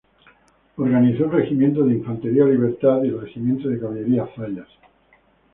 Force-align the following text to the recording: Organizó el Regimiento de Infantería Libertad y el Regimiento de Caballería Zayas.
Organizó 0.77 1.25
el 1.25 1.31
Regimiento 1.31 1.83
de 1.85 1.93
Infantería 1.93 2.45
Libertad 2.45 3.03
y 3.03 3.09
el 3.09 3.21
Regimiento 3.21 3.69
de 3.69 3.79
Caballería 3.79 4.27
Zayas. 4.35 4.67